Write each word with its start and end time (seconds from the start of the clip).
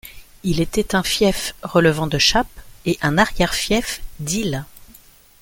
Il 0.43 0.61
était 0.61 0.95
un 0.95 1.03
fief 1.03 1.53
relevant 1.61 2.07
de 2.07 2.17
Chappes 2.17 2.47
et 2.87 2.97
un 3.03 3.19
arrière 3.19 3.53
fief 3.53 4.01
d'Isle. 4.19 4.65